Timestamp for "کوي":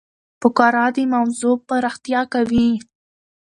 2.33-2.69